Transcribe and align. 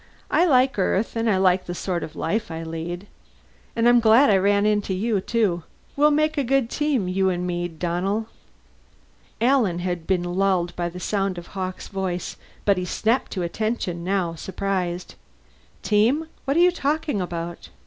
I 0.31 0.45
like 0.45 0.79
Earth 0.79 1.15
and 1.15 1.29
I 1.29 1.37
like 1.37 1.67
the 1.67 1.75
sort 1.75 2.01
of 2.01 2.15
life 2.15 2.49
I 2.49 2.63
lead. 2.63 3.05
And 3.75 3.87
I'm 3.87 3.99
glad 3.99 4.31
I 4.31 4.37
ran 4.37 4.65
into 4.65 4.95
you, 4.95 5.21
too 5.21 5.61
we'll 5.95 6.09
make 6.09 6.39
a 6.39 6.43
good 6.43 6.71
team, 6.71 7.07
you 7.07 7.29
and 7.29 7.45
me, 7.45 7.67
Donnell." 7.67 8.27
Alan 9.39 9.77
had 9.77 10.07
been 10.07 10.23
lulled 10.23 10.75
by 10.75 10.89
the 10.89 10.99
sound 10.99 11.37
of 11.37 11.49
Hawkes' 11.53 11.87
voice 11.89 12.35
but 12.65 12.79
he 12.79 12.85
snapped 12.85 13.29
to 13.33 13.43
attention 13.43 14.03
now, 14.03 14.33
surprised. 14.33 15.13
"Team? 15.83 16.25
What 16.45 16.57
are 16.57 16.61
you 16.61 16.71
talking 16.71 17.21
about?" 17.21 17.69